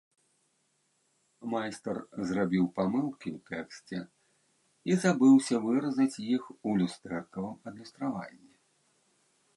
Майстар 1.51 1.97
зрабіў 2.29 2.65
памылкі 2.79 3.29
ў 3.37 3.43
тэксце 3.51 3.99
і 4.93 4.97
забыўся 5.05 5.55
выразаць 5.69 6.21
іх 6.37 6.43
у 6.51 6.69
люстэркавым 6.83 7.55
адлюстраванні. 7.73 8.55